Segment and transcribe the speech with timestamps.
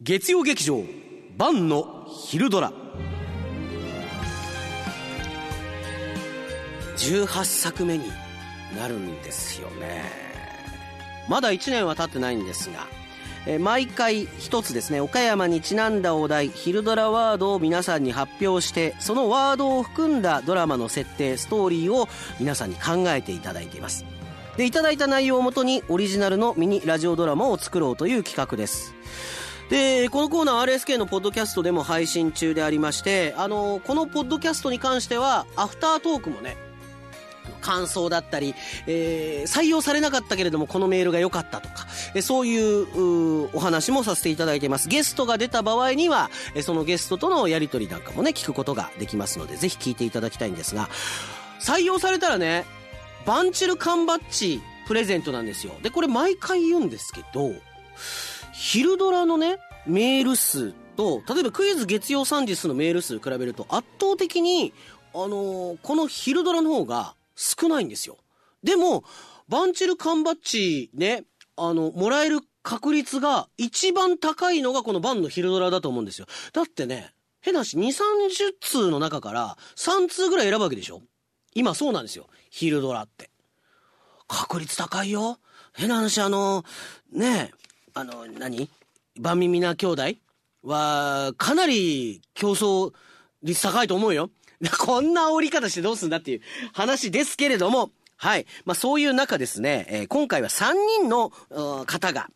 [0.00, 0.84] 月曜劇場
[1.36, 2.72] 晩の昼ドラ。
[6.96, 8.04] 18作目に
[8.76, 10.04] なるんですよね。
[11.28, 12.70] まだ1年は経ってないんです
[13.48, 22.08] が毎回一つですね岡山にちなんだお題昼ドラワードを皆さんに発表してそのワードを含んだドラマの設定ストーリーを
[22.38, 24.04] 皆さんに考えていただいています。
[24.56, 28.94] でいただいた内容をもとにオリジナルのミニラジオドラマを作ろうという企画です。
[29.70, 36.56] でこのコーナー RSK のポッドキャストでも配信中でありましてあのこのポッドキャストに関してはアフタートークもね
[37.60, 38.54] 感想だったり、
[38.86, 41.86] えー、採用されなかったけれどもこのメールが良かったとか、
[42.22, 44.88] そういうお話もさせていただいています。
[44.88, 46.30] ゲストが出た場合には、
[46.62, 50.88] そのゲストとのやりとりなんかもね、聞くことができますので、ぜひ聞いていただきたいんですが、
[51.60, 52.64] 採用されたらね、
[53.26, 55.74] バンチル缶バッジプレゼントなんですよ。
[55.82, 57.52] で、これ毎回言うんですけど、
[58.60, 64.72] 昼ドラのね、メール数と、例えばクイズ月曜サンディスのメール数比べると圧倒的に、
[65.14, 68.18] あのー、この昼ドラの方が少ないんですよ。
[68.64, 69.04] でも、
[69.48, 71.22] バンチル缶バッジね、
[71.56, 76.26] あの、もらえる確率が一番高いのがこのバンの昼ドラだと思うんですよ。
[76.52, 81.02] だってね、変な話、2、30通の中から3通ぐらい選ぶわけでしょ？
[81.54, 82.26] 今そうなんですよ。
[82.50, 83.30] 昼ドラって。
[84.26, 85.38] 確率高いよ。
[85.74, 86.64] 変な話、あの、
[87.12, 87.67] ねえ
[87.98, 88.70] あの、何？
[89.18, 90.02] 万耳な兄弟？
[90.62, 92.92] は、かなり競争
[93.42, 94.30] 率高いと思うよ。
[94.78, 96.40] こんな煽り方してどうすんだっていう
[96.72, 98.46] 話ですけれども、はい。
[98.64, 101.30] まあそういう中ですね、えー、今回は3人の
[101.86, 102.30] 方が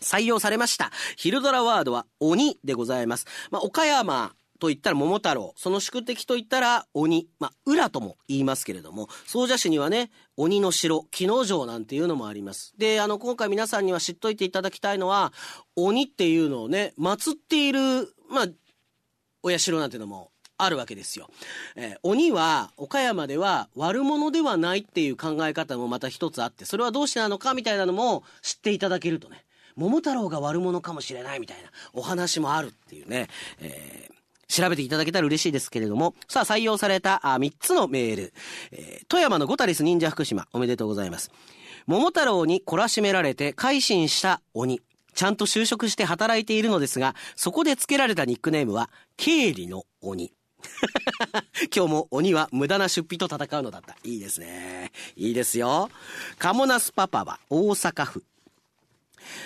[0.00, 0.90] 採用されました。
[1.16, 3.26] 昼ドラワードは鬼でございます。
[3.52, 12.72] まあ岡山と言ったら桃太郎、その宿敵と言ったら鬼、まあ、裏とも言いますけれども、総社市にはね、鬼の城、木の城なんていうのもあります。
[12.78, 15.32] で、あの、今回皆さんには知っといていただきたいのは、
[15.74, 18.46] 鬼っていうのをね、祀っている、まあ、
[19.42, 21.28] お社なんていうのもあるわけですよ。
[21.74, 29.44] えー、鬼は岡山では悪者ではないっていう考え方もまた一つあって、それはどうしてなのかみたいなのも知っていただけるとね、
[29.74, 33.26] 桃太郎が悪者かもしれないみたいなお話もあるっていうね、
[33.60, 34.21] えー
[34.52, 38.34] 調べていただけたら嬉しいですけれども、さあ採用されたあ3つのメール、
[38.70, 41.30] えー、富山のゴタリス忍者福島、おめでとうございます。
[41.86, 44.82] 桃太郎に懲らしめられて改心した鬼。
[45.14, 50.32] ちゃんと就職して働いているのですが、そこで付けられたニックネームは、経理の鬼。
[51.74, 53.96] 今日も鬼は無駄な出費と戦うのだった。
[54.04, 54.92] いいですね。
[55.16, 55.90] いいですよ。
[56.38, 58.24] カモナスパパは大阪府。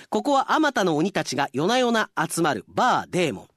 [0.08, 3.55] ここはあまたの鬼たちが夜な夜な集まるバーデーモン。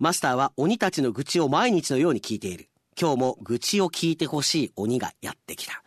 [0.00, 2.70] マスターは鬼たちの愚痴を毎日のように聞いている。
[2.98, 5.82] 今日も愚痴を聞いてほしい鬼がやってきた。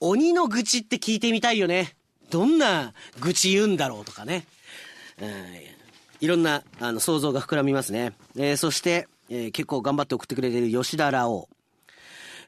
[0.00, 1.94] 鬼の愚痴って聞いてみたいよね。
[2.30, 4.44] どんな愚痴言うんだろうとかね。
[5.22, 5.28] うん、
[6.20, 8.14] いろんなあの想像が膨らみますね。
[8.34, 11.54] えー、そして、えー、結構頑張って送ってくれている吉田ラオウ。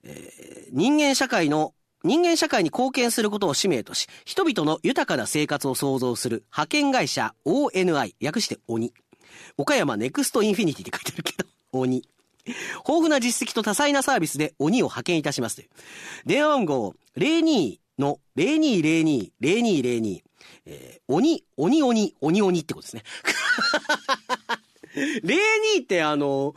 [0.03, 8.93] えー、人間社会の人間社会に貢献することを使命とし、人々の豊かな生活を創造する派遣会社 ONI、略して鬼。
[9.57, 11.49] 岡山ネクストインフィニティって書いてあるけど、
[11.79, 12.03] 鬼。
[12.47, 15.69] 豊富な実績と多彩なサービスで鬼を派遣いたしますという。
[16.27, 20.23] 電話番号02の0202、0202、
[20.67, 23.03] えー、鬼、鬼鬼、鬼鬼ってことですね。
[25.25, 26.55] 02ってあの、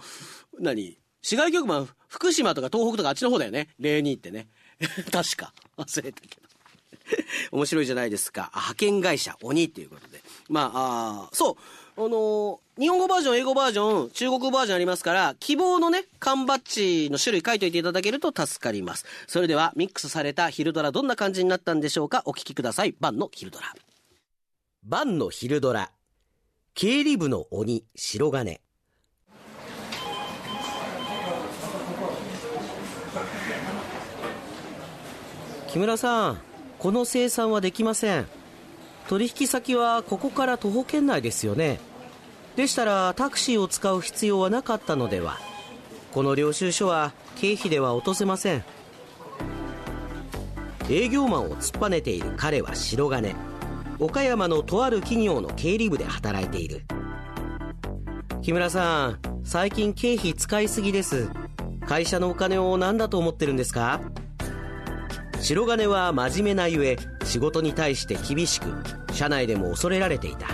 [0.60, 0.98] 何？
[1.22, 3.70] 市外局番、福島とか東北とかあっちの方だよね。
[3.80, 4.48] 02ってね。
[5.12, 5.54] 確か。
[5.78, 6.50] 忘れたけど。
[7.52, 8.52] 面白いじゃないですか。
[8.54, 10.22] 派遣会社、鬼っていうことで。
[10.48, 11.58] まあ、あそ
[11.98, 12.02] う。
[12.02, 19.06] あのー、日本語バージョン、英語バージョン、中国バージョンありますから、希望のね、缶バッジの種類書いといていただけると助かります。
[19.28, 22.22] それでは、ミックスされた昼ドラどんな感じになったんでしょうか？
[22.24, 22.96] お聞きください。
[23.02, 23.74] バンの昼ドラ。
[24.86, 25.92] バンの昼ドラ。
[26.74, 28.62] 経理部の鬼、白金。
[35.68, 36.42] 木村さん、
[36.78, 38.26] この生産はできません。
[39.10, 41.82] 取引先はここから徒歩圏内ですよね。
[42.56, 45.38] でしたらタクシーを使う必要はなかったのでは。
[46.12, 48.64] この領収書は経費では落とせません。
[50.90, 53.36] 営業マンを突っぱねている彼は白金。
[54.00, 56.86] 岡山のとある企業の経理部で働いている
[58.42, 61.30] 木村さん最近経費使いすぎです
[61.86, 64.00] 会社のお金を何だと思ってるんですか？
[65.42, 68.74] 白金は真面目なゆえ仕事に対して厳しく
[69.12, 70.48] 社内でも恐れられていた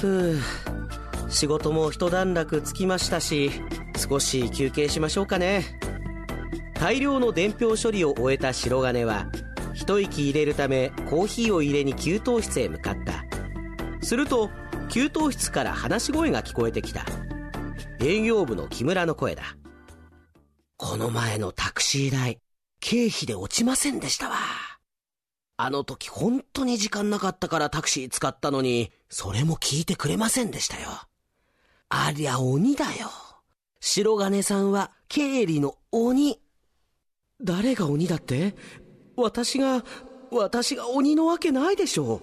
[0.00, 0.38] ふう
[1.28, 3.50] 仕事も一段落つきましたし
[3.96, 5.64] 少し休憩しましょうかね。
[6.74, 9.26] 大量の伝票処理を終えた白金は
[9.74, 13.24] 一息入れるためコーヒーを入れに給湯室へ向かった。
[14.04, 14.48] すると
[14.88, 17.04] 給湯室から話し声が聞こえてきた。
[18.00, 19.42] 営業部の木村の声だ。
[20.78, 22.38] この前のタクシー代
[22.80, 24.36] 経費で落ちませんでしたわ。
[25.62, 30.88] あの時本当に時間なかったからタクシー使ったのにそれも聞いてくれませんでしたよ。
[31.90, 33.10] ありゃ鬼だよ。
[33.78, 36.40] 白金さんは経理の鬼。
[37.42, 38.54] 誰が鬼だって？
[39.16, 39.84] 私が
[40.30, 42.22] 私が鬼のわけないでしょ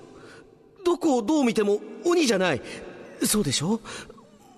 [0.82, 0.84] う。
[0.84, 2.62] どこをどう見ても鬼じゃない。
[3.24, 3.82] そうでしょ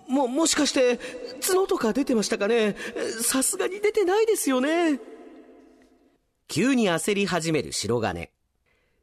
[0.07, 0.99] も、もしかして、
[1.45, 2.77] 角とか出てましたかね？
[3.21, 5.01] さすがに出てないですよね。
[6.47, 8.29] 急に焦り始める白金。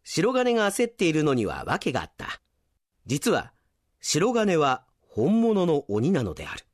[0.09, 2.41] 白金が焦っているのには訳があった。
[3.07, 3.51] 実は、
[4.01, 6.65] 白金は本物の鬼なのである。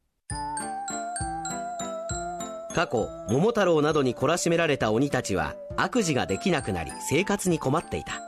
[2.75, 8.21] 過去、桃太郎などに懲らしめられた鬼たちは悪事ができなくなり生活に困っていた。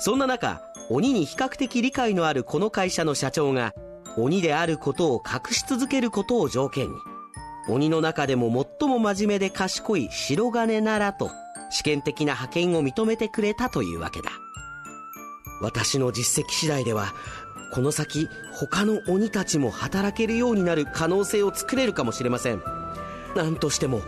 [0.00, 3.72] そんな中、鬼に比較的理解のあるこの会社の社長が
[4.16, 6.96] 鬼であることを隠し続けることを条件に
[7.68, 11.30] 鬼の中でも最も真面目で賢い白金ならと
[11.70, 14.30] 試験的な派遣を認めてくれたというわけだ。
[15.60, 17.12] 私の実績次第では
[17.72, 22.62] この先他の鬼たちも働けるようになる可能性を作れるかもしれません。
[23.36, 24.00] 何としても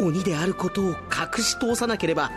[0.00, 2.30] 鬼であることを隠し通さなければ。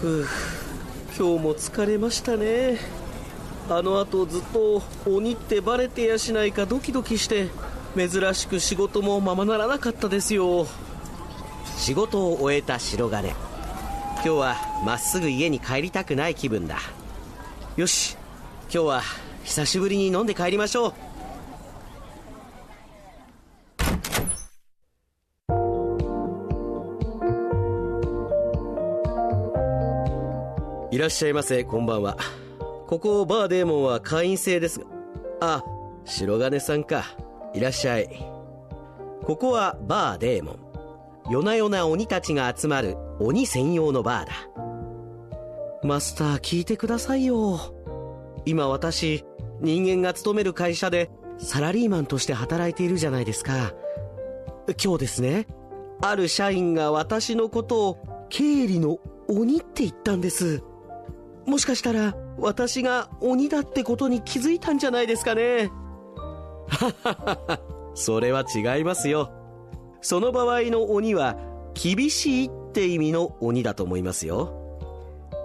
[0.00, 0.26] ふう
[1.18, 2.78] 今日も疲れましたね。
[3.70, 7.48] あの後ずっと鬼ってバレてやしないかドキドキして
[7.96, 10.66] 珍しく仕事もままならなかったですよ。
[11.76, 13.28] 仕事を終えた白金。
[13.28, 16.78] 今日はまっすぐ家に帰りたくない気分だ。
[17.76, 18.16] よし
[18.62, 19.02] 今日は
[19.44, 20.94] 久しぶりに飲んで帰りましょう。
[30.90, 32.16] いらっしゃいませ、こんばんは。
[32.88, 34.86] ここ、バーデーモンは会員制ですが。
[35.42, 35.62] あ、
[36.06, 37.04] 白金さんか。
[37.52, 38.08] いらっしゃい。
[39.24, 40.58] ここはバーデーモン。
[41.30, 44.32] 夜な夜な鬼たちが集まる鬼専用のバーだ。
[45.82, 47.60] マスター聞いてくださいよ。
[48.46, 49.22] 今私、
[49.60, 53.74] 人間が勤める会社でサラリーマンとして働いているじゃないですか。
[54.82, 55.46] 今日ですね、
[56.00, 58.98] ある社員が私のことを経理の
[59.28, 60.62] 鬼って言ったんです。
[61.44, 65.70] もしかしたら私が鬼だってことに気づいたんじゃないですかね。
[66.68, 67.60] ははは
[67.94, 69.32] それは違いますよ。
[70.00, 71.36] その場合の鬼は
[71.74, 74.54] 厳しいって意味の鬼だと思いますよ。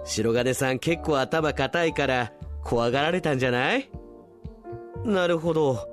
[0.06, 3.90] 白金さん結構頭固いから怖がられたんじゃない？
[5.04, 5.88] なるほど。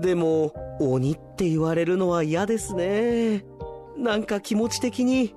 [0.00, 3.44] でも鬼って言われるのは嫌ですね。
[3.96, 5.34] なんか気持ち的に。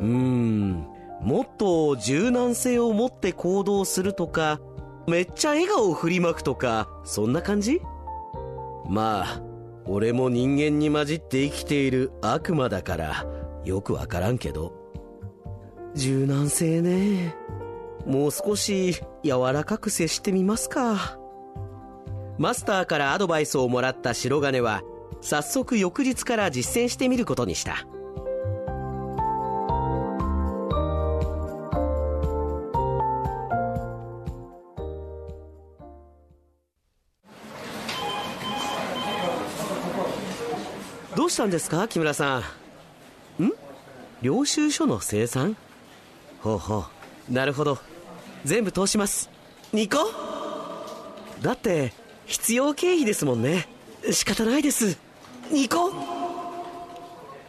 [0.00, 0.93] うーん。
[1.24, 4.60] もっと柔軟性を持って行動するとか、
[5.08, 7.80] めっちゃ笑顔を振りまくとか、そんな感じ？
[8.88, 9.42] まあ、
[9.86, 13.26] 俺も人間に混じって生きている悪魔だから、
[13.64, 14.74] よくわからんけど。
[15.94, 17.34] 柔軟性ね。
[18.06, 21.18] もう少し柔らかく接してみますか。
[22.36, 24.82] マスターからアドバイスをもらった白金は、
[25.22, 27.86] 早速翌日から実践してみることにした。
[41.34, 42.42] したんですか木村さ
[43.40, 43.44] ん？
[43.44, 43.52] ん？
[44.22, 45.56] 領収書の生産？
[46.40, 46.84] ほうほ
[47.28, 47.32] う。
[47.32, 47.78] なるほど。
[48.44, 49.28] 全部通します。
[49.72, 50.10] 2個
[51.42, 51.92] だって
[52.26, 53.66] 必要経費ですもんね。
[54.12, 54.96] 仕方ないです。
[55.50, 55.92] 2個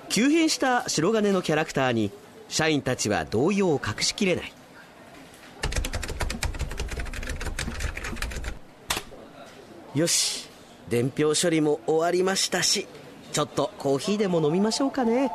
[0.09, 2.11] 急変した白金のキャラクターに
[2.47, 4.53] 社員たちは動揺を隠しきれない。
[9.93, 10.49] よし。
[10.89, 12.87] 伝票処理も終わりましたし。
[13.35, 15.29] ちょっとコーヒーでも飲みましょうかね。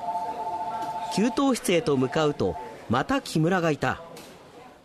[1.14, 2.56] 給湯室へと向かうと
[2.88, 4.00] また木村がいた。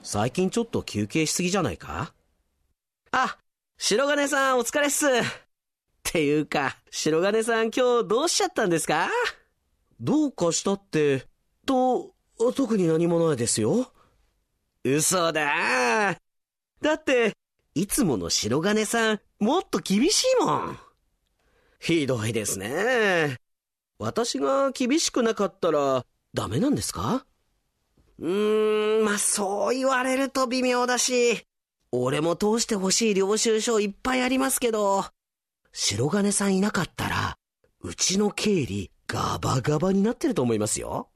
[0.04, 2.12] 最近ちょっと休憩しすぎじゃないか？
[3.12, 3.38] あ
[3.78, 5.08] 白金さんお疲れっす。
[5.08, 5.12] っ
[6.04, 9.08] ていうか白金さん今日どうしちゃったんですか？
[10.02, 11.24] どうかしたって
[11.66, 12.12] と
[12.54, 13.94] 特に何もないですよ。
[14.84, 16.18] 嘘だ。
[16.82, 17.32] だって
[17.76, 20.78] いつもの白金さんもっと厳しいもん
[21.80, 23.38] ひどいですね。
[24.00, 27.26] 私が厳しくなかったらダメなんですか？
[28.20, 31.44] うーん、まあそう言われると微妙だし、
[31.92, 35.06] 俺も通してほしい領収書いっぱいありますけど、
[35.72, 37.38] 白金さんいなかったら、
[37.82, 41.10] うちの経理ガバガバになってると思いますよ。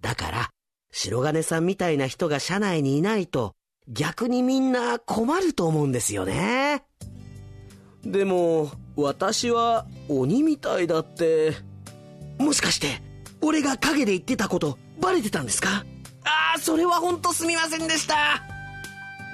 [0.00, 0.50] だから、
[0.90, 3.54] 白金さんみたいな人が社内にいないと、
[3.88, 6.84] 逆にみんな困ると思うんですよね。
[8.04, 11.54] でも、私は鬼みたいだって。
[12.38, 13.02] もしかして、
[13.40, 15.84] 俺が影で言ってたことバレてたんですか？
[16.24, 18.42] ああ、それはほんとすみませんでした。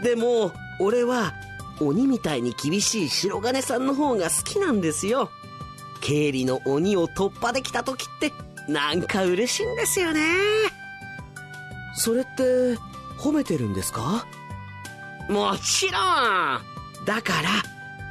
[0.03, 1.33] でも、俺は
[1.81, 5.31] 鬼みたいに厳しい白金さんの方が好きなんですよ。
[6.00, 8.33] 経理の鬼を突破できた時って
[8.71, 10.23] なんか嬉しいんですよね。
[11.95, 12.79] それって
[13.19, 14.27] 褒めてるんですか？
[15.29, 17.49] もちろんだから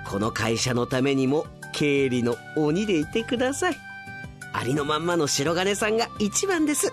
[0.07, 3.77] この会社のためにも経理の鬼でいてください。
[4.53, 6.91] ありのまんまの白金さんが一番です。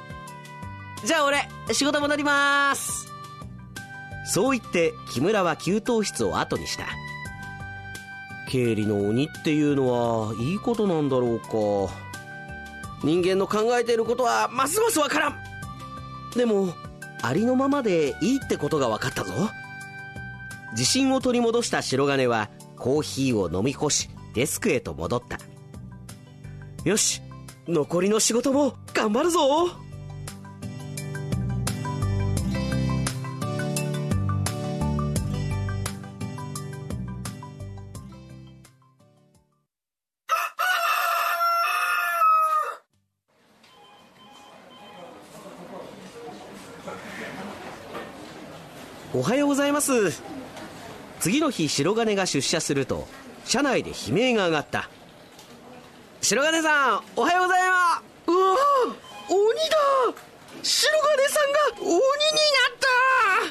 [1.05, 3.11] じゃあ俺仕事戻ります。
[4.27, 6.87] そう言って木村は給湯室を後にした。
[8.49, 11.49] 経理の鬼っていうのはいいことなんだろうか。
[13.05, 15.37] 人間の考えていることはますますわからん。
[16.37, 16.75] でも
[17.23, 19.33] ありのままでいいってことが分かったぞ。
[20.73, 25.39] 自信を取り戻した白金はコーヒーを飲み干しデスクへと戻った。
[26.85, 27.21] よし
[27.67, 29.41] 残りの仕事も頑張るぞ。
[49.15, 50.36] おはようございます。
[51.27, 53.09] 次の日白金が出社すると
[53.45, 54.89] 社内で悲鳴が上がった。
[56.21, 58.31] 白金さんおはようございます。
[58.31, 58.57] うわ
[59.29, 59.77] 鬼だ。
[60.63, 63.51] 白金さんが鬼になっ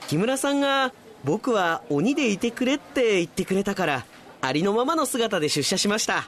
[0.00, 0.06] た。
[0.08, 4.06] 木村さんが僕は鬼でいてくれって言ってくれたから
[4.40, 6.26] ありのままの姿で出社しました。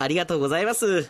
[0.00, 1.08] ありがとうございます。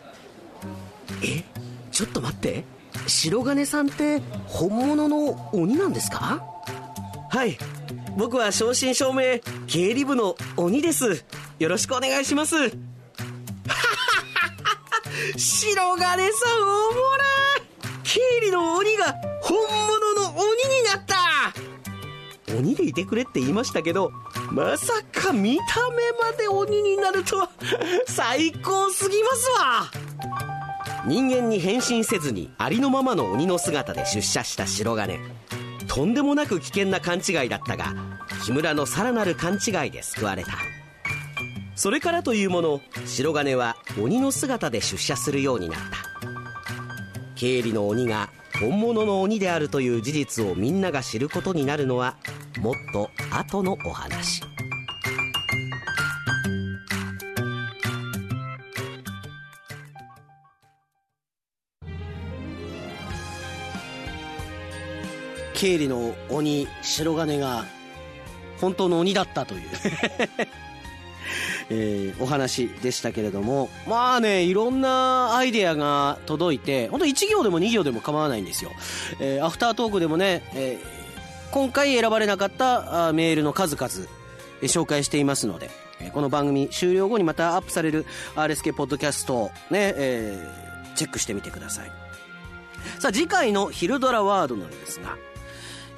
[1.23, 1.43] え
[1.91, 2.65] ちょっと待って。
[3.07, 6.43] 白金さんって本物の鬼なんですか？
[7.31, 7.57] はい
[8.19, 11.23] 僕は正真正銘経理部の鬼です。
[11.57, 12.53] よろしくお願いします。
[15.37, 17.23] 白金さんおもら
[18.03, 20.43] 経理の鬼が本物の鬼
[20.75, 21.15] になった。
[22.57, 24.11] 鬼でいてくれって言いましたけど
[24.51, 27.49] まさか見た目まで鬼になるとは。
[28.05, 29.89] 最高すぎますわ。
[31.05, 35.21] 人間に変身せずにありのままの鬼の姿で出社した白金。
[35.89, 37.93] とんでもなく危険な勘違いだったが
[38.45, 40.51] 木村のさらなる勘違いで救われた。
[41.75, 45.97] それからというもの白金は鬼の姿で出社するようになった。
[47.35, 48.29] 経理の鬼が
[48.59, 52.17] 本物の鬼であるという事実をみんなが知ることになるのは
[52.59, 54.41] もっと後のお話。
[65.59, 67.65] 経理の鬼白金が
[68.61, 69.61] 本当の鬼だったという。
[71.71, 73.69] えー、お話でしたけれども。
[73.85, 78.71] まあねいろんなアイデアが届いて本当1行でも2行でも構わないんですよ、
[79.19, 84.07] えー、アフタートークでもね、えー、今回選ばれなかったメールの数々、
[84.61, 91.91] えー、紹介していますので、えー、この番組終了後にまたアップされる RSK ポッドキャストをね、えー、チェックしてみてください。
[92.97, 95.17] さあ次回の「昼ドラワード」なんですが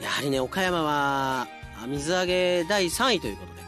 [0.01, 1.47] やはりね、岡山は、
[1.87, 3.61] 水揚げ第3位ということで、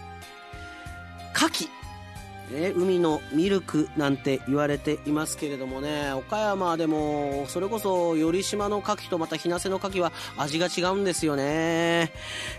[1.36, 11.44] 牡蠣、ね、海のミルクなんて言われていますけれどもね、岡山でも、それこそ、頼島の牡蠣とまた日生の牡蠣は味が違うんですよね。
[11.44, 12.12] え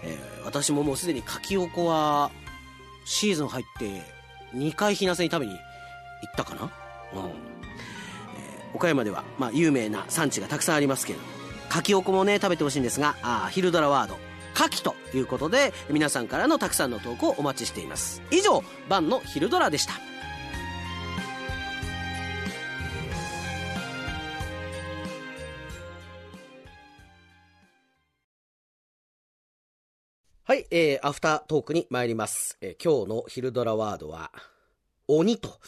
[0.02, 2.30] ー、私ももうすでに牡蠣おこは、
[3.04, 4.02] シーズン入って、
[4.54, 6.66] 2回日生に食べに行ったかなう
[7.18, 7.32] ん。
[8.72, 11.33] 岡山では、まあ、有名な産地がたくさんありますけれども、
[11.74, 14.16] かきおこもね、食べてほしいんですが、あ昼ドラワード、
[14.54, 18.22] 牡蠣ということで、皆さんからのたくさんの投稿をお待ちしています。
[18.30, 19.94] 以上、晩の昼ドラでした。
[30.44, 32.56] はい、えー、アフタートークに参ります。
[32.60, 34.30] えー、今日の昼ドラワードは、
[35.08, 35.58] 鬼と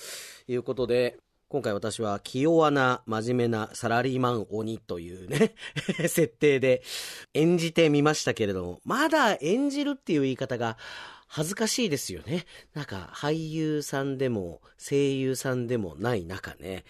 [0.47, 1.17] いうことで、
[1.49, 5.55] 今回私は気弱な真面目なサラリーマン鬼というね
[6.09, 6.83] 設定で
[7.35, 10.76] 演じてみましたけれども、まだ演じるっていう言い方が
[11.29, 12.47] 恥ずかしいですよね。
[12.75, 16.85] なんか俳優さんでも声優さんでもない中ね、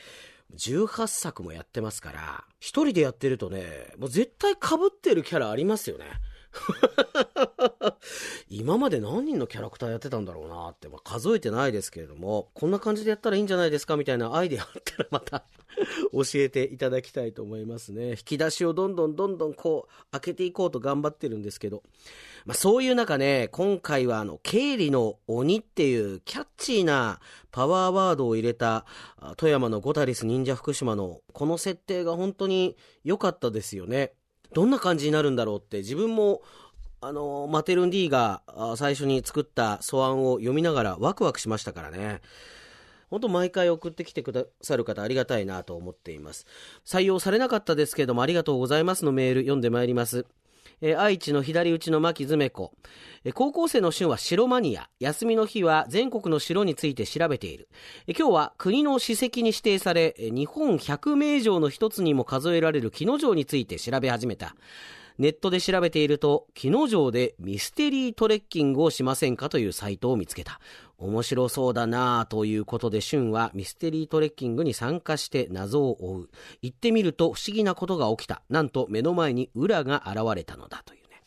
[0.54, 4.58] 18作もやってますから、一人でやってるとね、もう絶対被
[4.88, 6.06] ってるキャラありますよね。
[8.48, 15.44] 今まで何人のキャラクターやってたんだろうなって、まあ、数えてないですけれども、こんな感じでやったらいいんじゃないですかみたいなアイデアあったらまた
[16.12, 18.10] 教えていただきたいと思いますね。
[18.10, 21.82] 引き出しをどんどんどんどんこう開けていこうと頑張ってるんですけど、
[22.44, 28.86] まあ、そういう中ね、今回はあの、経理の鬼っていうキャッチーなパワーワードを入れた
[29.36, 34.12] 富山のゴタリス忍者福島のこの設定が本当に良かったですよね。
[34.52, 36.42] どんな感じになるんだろうって自分も
[37.06, 38.42] あの、マテルン D が
[38.76, 42.20] 最初に作った素案を読みながらワクワクしましたからね。
[43.10, 46.46] 本当毎回送ってきてくださる方ありがたいなと思っています。
[46.84, 50.26] 採用されなかったですけどもありがとうございますのメール読んでまいります。
[50.80, 52.72] えー、愛知の左打ちの牧詰子、
[53.24, 57.68] えー、高校生の旬は城マニア休みの日は全国の城について調べている、
[58.08, 64.56] えー、今日は国の史跡に指定され日本百名城の一つにも数えられる木之城について調べ始めた
[65.18, 70.60] ネットで調べていると、木之城でミステリートレッキングをしませんかというサイトを見つけた。
[70.98, 76.30] 面白そうだなぁということで、シュンはミステリートレッキングに参加して謎を追う。
[76.62, 78.42] 行ってみると不思議なことが起きた。
[78.48, 81.22] なんと目の前に裏が現れたのだというね。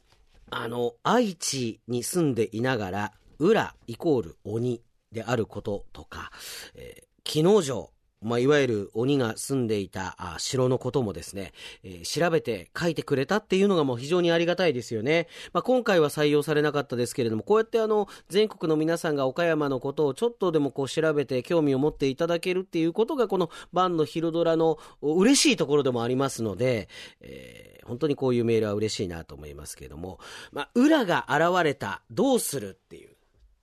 [0.50, 4.82] あの、愛知に住んでいながら、裏イコール鬼
[5.12, 6.32] であることとか、
[6.76, 15.28] えー、木之城まあ、いわゆる鬼が住んでいたあ城のこともですね、えー、調べて書いてくれたっていうのがもう非常にありがたいですよね。
[15.54, 26.90] まあ、今回は採用されなかったですけれども、こうやってあの、全国の皆さんが岡山のことをちょっとでもこう調べて興味を持っていただけるっていうことが、この晩の昼ドラの嬉しいところでもありますので、
[27.22, 30.20] えー、本当にこういうメールは嬉しいなと思いますけれども、
[30.52, 33.16] まあ、裏が現れた、どうするっていう、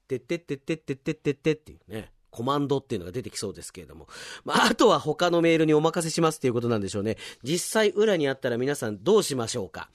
[0.08, 2.15] てってってってってってってってっていうね。
[2.30, 4.08] コマンドっていうのが出てきそうですけれども。
[4.44, 7.16] まあ、あとは他のメールにお任せしますっていうことなんでしょうね。
[7.42, 9.88] 実際裏にあったら皆さんどうしましょうか。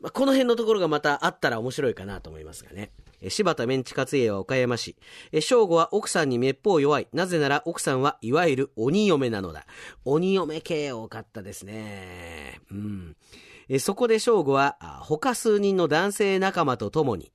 [0.00, 2.92] まあ、この辺のところがまたあったら面白いかなと思いますがね。
[3.28, 4.96] 柴田メンチカツ家は岡山市。
[5.40, 7.08] 正吾は奥さんにめっぽう弱い。
[7.12, 9.66] なぜなら奥さんはいわゆる鬼嫁なのだ。
[10.04, 12.60] 鬼嫁系多かったですね。
[12.70, 13.16] うん。
[13.80, 17.32] そこで正吾は他数人の男性仲間と共に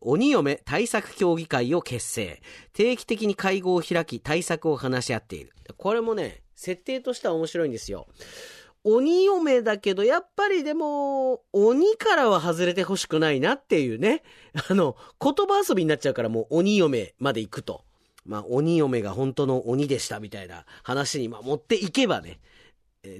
[0.00, 8.06] 鬼嫁対策協議会を結成定期的に会合を開き対策を話し合っているこれもね設定としては面白いんですよ
[8.84, 14.22] 鬼嫁だけど、やっぱりでも、鬼からは外れてほしくないなっていうね。
[14.68, 17.84] あの、言葉遊びになっちゃうからもう鬼嫁まで行くと。
[18.24, 22.40] まあ、鬼嫁が本当の鬼でしたみたいな話に、まあ、持っていけばね、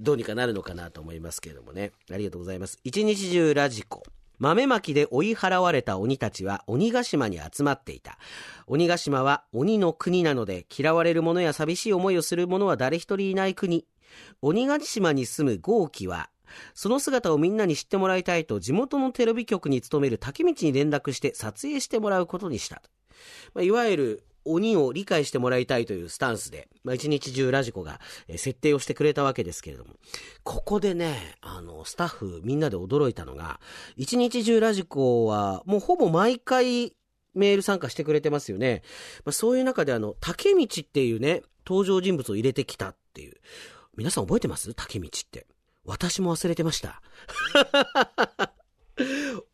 [0.01, 1.93] どうにかなるのかなと思いますけれどもね。
[2.11, 2.79] ありがとうございます。
[2.85, 4.03] 一日中ラジコ。
[4.39, 8.19] 豆まきで追い払われた鬼たちは鬼ヶ島に集まっていた。
[8.67, 13.87] 鬼ヶ島は鬼の国なので嫌われる者や寂しい思いをする者は誰一人いない国。
[14.41, 16.31] 鬼ヶ島に住む豪輝は
[16.75, 22.83] その姿をみんなに知ってもらいたいと地元のテレビ局に勤める竹道に連絡して撮影してもらうことにした。
[23.55, 29.95] まあ、いわゆる鬼を理解してもらいたいというスタンスで、まあ、一日中ラジコが、設定をしてくれたわけですけれども、
[30.43, 33.61] ここでね、あの、スタッフみんなで驚いたのが、
[33.97, 36.95] 一日中ラジコはもうほぼ毎回
[37.35, 38.83] メール参加してくれてますよね。
[39.25, 43.37] まあ、そういう中であの、竹道っていうね、登場人物を入れてきたっていう。
[43.97, 44.75] 皆さん覚えてます？
[44.75, 45.47] 竹道って。
[45.85, 47.03] 私も忘れてました。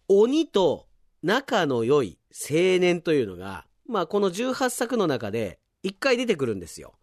[0.08, 0.86] 鬼と
[1.22, 6.94] 仲の良い青年というのが、まあ、この18作の中で、一回出てくるんですよ。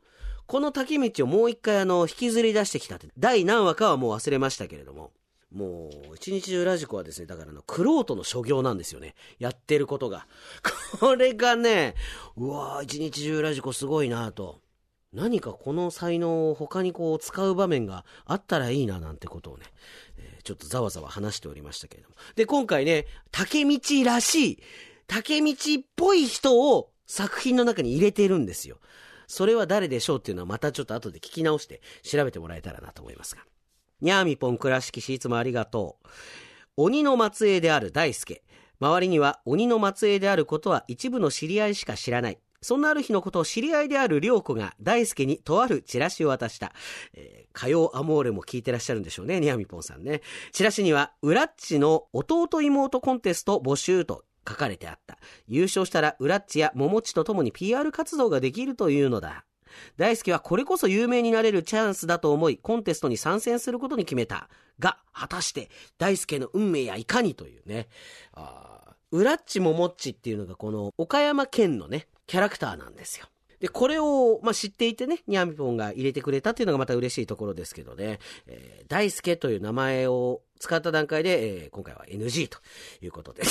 [0.47, 5.11] この竹道をもう一回あの、引きずり出してきたって、第何話かはもう忘れましたけれども、
[5.51, 9.15] もう、一日中ラジコはですね、だからあの、クロートの所業なんですよね。
[9.39, 10.27] やってることが。
[10.99, 11.95] これがね、
[12.35, 14.61] うわぁ、一日中ラジコすごいなと。
[15.13, 19.63] 何かこの才能を他にこう使う場面があったらいいななんてことをね、
[20.17, 22.15] えー、ちょっとざわざわ話しておりましたけれども。
[22.35, 24.59] で、今回ね、竹道らしい、
[25.07, 25.55] 竹道っ
[25.95, 28.79] ぽい人を作品の中に入れてるんですよ。
[29.27, 33.41] それは誰でしょうっていうのはまたちょっと後で聞き直して調べてもらえたらなと思いますが。
[34.01, 36.07] にゃーみぽん倉敷市いつもありがとう。
[36.77, 38.43] 鬼の末裔である大輔。
[38.79, 42.39] 周りには鬼の末裔であることは一部の知り合いしか知らない。
[42.61, 46.73] そんなある日のことを知り合いである良子が大輔にとあるチラシを渡した。
[47.13, 50.21] えー、火曜アモーレも聞いてらっしゃるんでしょうね、ニャミポンさんね。
[50.51, 55.17] チラシには、ウラッチの弟妹コンテスト募集と書かれてあった。
[55.47, 59.45] 優勝したら、ウラッチやモモチと共に PR 活動ができるというのだ。
[59.97, 64.49] 大輔はこれこそ有名になれるチャンスだと思い、コンテストに参戦することに決めた。
[64.79, 67.87] が、果たして、大輔の運命やいかにというね。
[68.33, 73.27] あウラッチモモッチっていうのがこの岡山県のね、キャラクターなんですよ。
[73.59, 82.59] で、これを、まあ、知っていてね、ニャンポンが入れてくれたっていうのがまた嬉しいところですけどね、えー、大輔という名前を使った段階で、えー、今回は NG と
[83.01, 83.43] いうことで。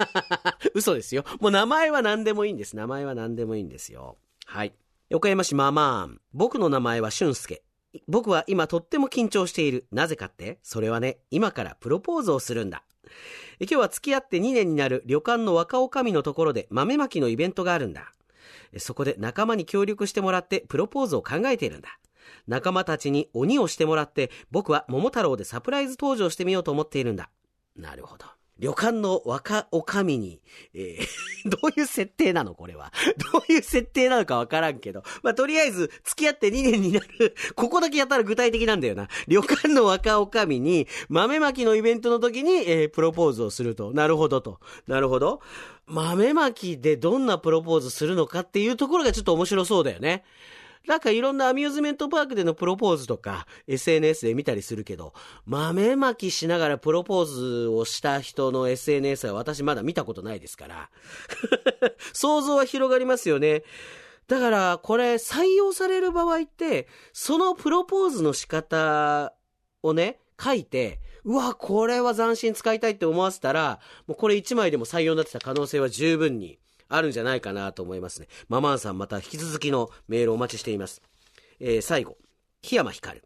[0.74, 1.24] 嘘ですよ。
[1.40, 2.76] もう名前は何でもいいんです。
[2.76, 4.16] 名前は何でもいいんですよ。
[4.46, 4.72] はい。
[5.12, 6.20] 岡山市ママーン。
[6.32, 7.62] 僕の名前は俊介。
[8.06, 9.86] 僕は今とっても緊張している。
[9.90, 10.58] なぜかって？
[10.62, 12.84] それはね、今からプロポーズをするんだ。
[13.58, 18.12] 今日は付き合って2年になる旅館の若女将のところで豆まきのイベントがあるんだ。
[18.78, 21.98] そこで仲間に協力してもらってプロポーズを考えているんだ。
[22.46, 27.30] 仲間たちに鬼をしてもらって僕は桃太郎でサプライズ登場してみようと思っているんだ。
[27.76, 28.26] なるほど。
[28.60, 30.40] 旅館の若おかみに、
[30.74, 32.92] えー、 どういう設定なのこれは。
[33.32, 35.02] どういう設定なのかわからんけど。
[35.22, 37.34] まあ、とりあえず、付き合って2年になる。
[37.56, 39.08] ここだけやったら具体的なんだよな。
[39.26, 43.92] 旅館の若おかみに、豆まきのイベントの時に、えー、プロポーズをすると。
[43.92, 44.60] なるほどと。
[44.86, 45.40] なるほど。
[45.86, 50.22] 豆まきでどんなプロポーズするのかっていうところがちょっと面白そうだよね。
[50.86, 55.12] なんかいろんなアミューズメントパークでのプロポーズとか SNS で見たりするけど、
[55.46, 60.90] 豆まきしながらプロポーズをした人の SNS は私まだ見たことないですから。
[62.12, 63.62] 想像は広がりますよね。
[64.26, 69.34] だからこれ採用される場合って、そのプロポーズの仕方
[69.82, 76.58] をね、書いて、うわ、これは斬新使いたいって思わせたら、もうこれ1枚でも採用になってた可能性は十分に
[76.90, 78.28] あるんじゃないかなと思いますね。
[78.48, 81.00] ママンさんまた引き続きのメールお待ちしています。
[81.60, 82.18] えー、最後、
[82.62, 83.22] 檜山光。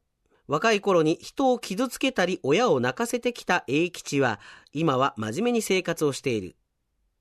[0.46, 4.38] 若い頃に人を傷つけたり親を泣かせてきた英吉は、
[4.72, 6.56] 今は真面目に生活をしている。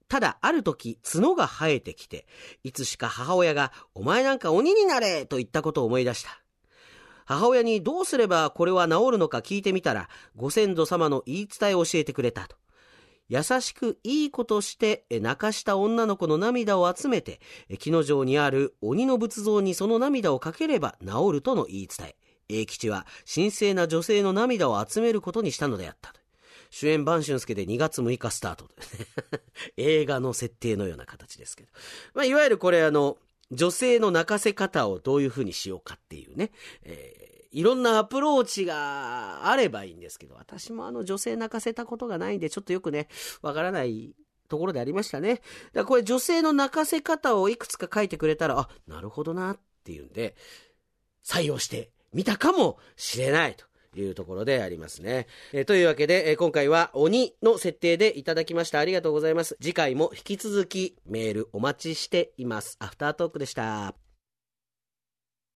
[0.09, 2.27] ただ、ある時、角が生えてきて、
[2.63, 6.43] いつしか母親が、お前なんか鬼になれと言ったことを思い出した。
[7.25, 12.57] 母親にどうすればこれは治るのか聞いてみたら、ご先祖様の言い伝えを教えてくれたと。
[13.29, 17.39] 優しくいいことして泣かした女の子の涙を集めて
[17.79, 22.15] 木の城にある鬼の仏像にその涙をかければ治るとの言い伝え。
[22.49, 26.13] 英吉は神聖な女性の涙を集めることにしたのであった
[26.69, 28.69] 主演晩春介で2月6日スタート
[29.77, 31.69] 映画の設定のような形ですけど、
[32.13, 33.17] まあ、いわゆるこれあの
[33.51, 36.51] 女性の泣かせ方をどういうふうにしようかっていうね、
[36.83, 37.22] えー
[37.53, 43.07] いろんなアプローチがあればいいんですけど、私もあの女性泣かせたことがないんで、ちょっとよくね、
[43.41, 44.15] わからない
[44.49, 45.35] ところでありましたね。
[45.35, 45.43] だか
[45.75, 50.35] らこれ女性の泣かせ方をいくつか書いてくれたら、あ、なるほどなっていうんで、
[51.23, 53.65] 採用してみたかもしれないと。
[53.95, 55.27] いうところでありますね。
[55.51, 58.79] え、というわけで、え、今回は鬼の設定でいただきました。
[58.79, 59.55] ありがとうございます。
[59.61, 62.75] 次回も引き続きメールお待ちしています。
[62.79, 64.02] アフタートークでした。